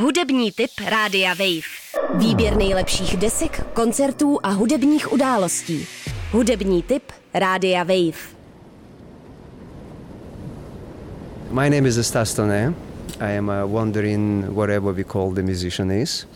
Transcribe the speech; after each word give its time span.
Hudební 0.00 0.52
tip 0.52 0.70
Rádia 0.90 1.34
Wave. 1.34 1.68
Výběr 2.14 2.56
nejlepších 2.56 3.16
desek, 3.16 3.66
koncertů 3.72 4.38
a 4.42 4.50
hudebních 4.50 5.12
událostí. 5.12 5.86
Hudební 6.32 6.82
tip 6.82 7.02
Rádia 7.34 7.82
Wave. 7.82 8.18
My 11.50 11.70
name 11.70 11.88
is 11.88 12.06
Stas 12.06 12.34
Tone. 12.34 12.74
I 13.20 13.38
am 13.38 13.48
uh, 13.48 13.72
wandering 13.72 14.44
wherever 14.44 14.94
we 14.94 15.04
call 15.04 15.34
the 15.34 15.42
musician 15.42 15.90
is. 15.90 16.26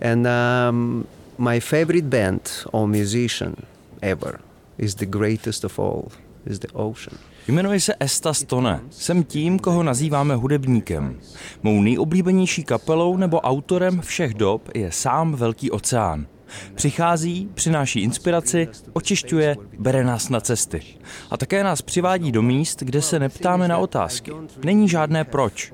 And 0.00 0.26
um, 0.26 1.06
my 1.38 1.60
favorite 1.60 2.06
band 2.06 2.40
or 2.72 2.88
musician 2.88 3.54
ever 4.02 4.40
is 4.78 4.94
the 4.94 5.06
greatest 5.06 5.64
of 5.64 5.78
all, 5.78 6.10
the 6.46 6.68
ocean. 6.72 7.18
Jmenuji 7.48 7.80
se 7.80 7.94
Esta 8.00 8.34
Stone. 8.34 8.80
Jsem 8.90 9.24
tím, 9.24 9.58
koho 9.58 9.82
nazýváme 9.82 10.34
hudebníkem. 10.34 11.18
Mou 11.62 11.82
nejoblíbenější 11.82 12.64
kapelou 12.64 13.16
nebo 13.16 13.40
autorem 13.40 14.00
všech 14.00 14.34
dob 14.34 14.68
je 14.74 14.92
sám 14.92 15.32
Velký 15.34 15.70
oceán. 15.70 16.26
Přichází, 16.74 17.48
přináší 17.54 18.00
inspiraci, 18.00 18.68
očišťuje, 18.92 19.56
bere 19.78 20.04
nás 20.04 20.28
na 20.28 20.40
cesty. 20.40 20.82
A 21.30 21.36
také 21.36 21.64
nás 21.64 21.82
přivádí 21.82 22.32
do 22.32 22.42
míst, 22.42 22.82
kde 22.82 23.02
se 23.02 23.18
neptáme 23.18 23.68
na 23.68 23.78
otázky. 23.78 24.32
Není 24.64 24.88
žádné 24.88 25.24
proč. 25.24 25.72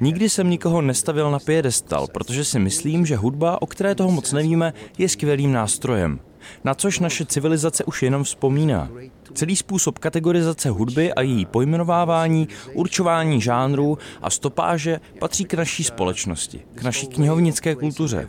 Nikdy 0.00 0.30
jsem 0.30 0.50
nikoho 0.50 0.82
nestavil 0.82 1.30
na 1.30 1.38
piedestal, 1.38 2.06
protože 2.06 2.44
si 2.44 2.58
myslím, 2.58 3.06
že 3.06 3.16
hudba, 3.16 3.62
o 3.62 3.66
které 3.66 3.94
toho 3.94 4.10
moc 4.10 4.32
nevíme, 4.32 4.72
je 4.98 5.08
skvělým 5.08 5.52
nástrojem. 5.52 6.20
Na 6.64 6.74
což 6.74 6.98
naše 6.98 7.24
civilizace 7.24 7.84
už 7.84 8.02
jenom 8.02 8.24
vzpomíná. 8.24 8.88
Celý 9.34 9.56
způsob 9.56 9.98
kategorizace 9.98 10.70
hudby 10.70 11.12
a 11.12 11.22
její 11.22 11.46
pojmenovávání, 11.46 12.48
určování 12.72 13.40
žánrů 13.40 13.98
a 14.22 14.30
stopáže 14.30 15.00
patří 15.18 15.44
k 15.44 15.54
naší 15.54 15.84
společnosti, 15.84 16.60
k 16.74 16.82
naší 16.82 17.06
knihovnické 17.06 17.74
kultuře 17.74 18.26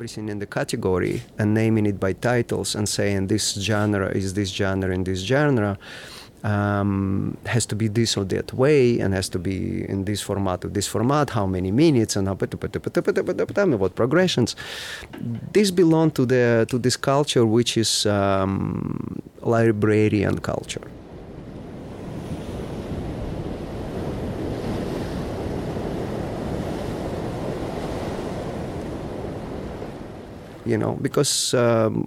um, 6.44 7.38
has 7.46 7.66
to 7.68 7.76
be 7.76 7.88
this 7.88 8.18
or 8.18 8.26
that 8.26 8.54
way 8.54 9.00
and 9.00 9.14
has 9.14 9.30
to 9.30 9.40
be 9.40 9.88
in 9.90 10.06
this 10.06 10.22
format 10.22 10.64
or 10.66 10.70
this 10.70 10.88
format, 10.88 11.32
how 11.32 11.46
many 11.46 11.72
minutes 11.72 12.16
and 12.16 12.28
what 13.80 13.96
progressions. 13.96 14.56
This 15.54 15.72
belong 15.72 16.12
to 16.12 16.26
the 16.26 16.66
to 16.70 16.78
this 16.78 16.98
culture 16.98 17.46
which 17.46 17.78
is 17.78 18.06
um, 18.06 19.22
librarian 19.42 20.40
culture. 20.40 20.82
Um, 31.88 32.04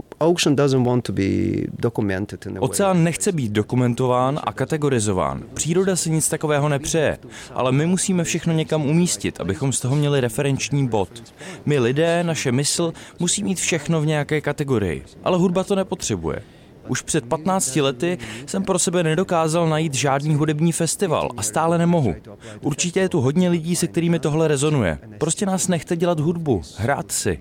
Oceán 2.60 3.04
nechce 3.04 3.32
být 3.32 3.52
dokumentován 3.52 4.40
a 4.44 4.52
kategorizován. 4.52 5.42
Příroda 5.54 5.96
si 5.96 6.10
nic 6.10 6.28
takového 6.28 6.68
nepřeje, 6.68 7.18
ale 7.54 7.72
my 7.72 7.86
musíme 7.86 8.24
všechno 8.24 8.52
někam 8.52 8.86
umístit, 8.86 9.40
abychom 9.40 9.72
z 9.72 9.80
toho 9.80 9.96
měli 9.96 10.20
referenční 10.20 10.88
bod. 10.88 11.34
My 11.66 11.78
lidé, 11.78 12.24
naše 12.24 12.52
mysl, 12.52 12.92
musí 13.18 13.44
mít 13.44 13.58
všechno 13.58 14.00
v 14.00 14.06
nějaké 14.06 14.40
kategorii, 14.40 15.04
ale 15.24 15.38
hudba 15.38 15.64
to 15.64 15.74
nepotřebuje. 15.74 16.42
Už 16.88 17.02
před 17.02 17.24
15 17.24 17.76
lety 17.76 18.18
jsem 18.46 18.62
pro 18.62 18.78
sebe 18.78 19.02
nedokázal 19.02 19.68
najít 19.68 19.94
žádný 19.94 20.34
hudební 20.34 20.72
festival 20.72 21.30
a 21.36 21.42
stále 21.42 21.78
nemohu. 21.78 22.14
Určitě 22.60 23.00
je 23.00 23.08
tu 23.08 23.20
hodně 23.20 23.48
lidí, 23.48 23.76
se 23.76 23.86
kterými 23.86 24.18
tohle 24.18 24.48
rezonuje. 24.48 24.98
Prostě 25.18 25.46
nás 25.46 25.68
nechte 25.68 25.96
dělat 25.96 26.20
hudbu, 26.20 26.62
hrát 26.76 27.12
si. 27.12 27.38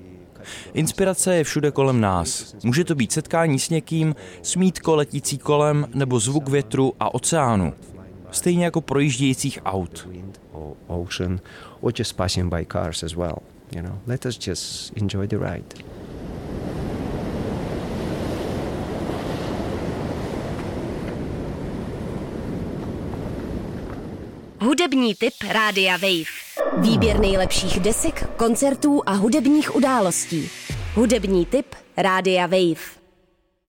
Inspirace 0.73 1.35
je 1.35 1.43
všude 1.43 1.71
kolem 1.71 2.01
nás. 2.01 2.55
Může 2.63 2.83
to 2.83 2.95
být 2.95 3.11
setkání 3.11 3.59
s 3.59 3.69
někým, 3.69 4.15
smítko 4.41 4.95
letící 4.95 5.37
kolem 5.37 5.87
nebo 5.93 6.19
zvuk 6.19 6.49
větru 6.49 6.93
a 6.99 7.13
oceánu. 7.13 7.73
Stejně 8.31 8.65
jako 8.65 8.81
projíždějících 8.81 9.59
aut. 9.65 10.07
Let 14.07 14.25
us 14.25 14.47
just 14.47 14.93
enjoy 15.01 15.27
the 15.27 15.37
ride. 15.37 15.89
Hudební 24.61 25.15
tip 25.15 25.33
Rádia 25.49 25.97
Wave. 25.97 26.48
Výběr 26.81 27.19
nejlepších 27.19 27.79
desek, 27.79 28.29
koncertů 28.37 29.01
a 29.05 29.11
hudebních 29.11 29.75
událostí. 29.75 30.49
Hudební 30.95 31.45
tip 31.45 31.65
Rádia 31.97 32.47
Wave. 32.47 32.98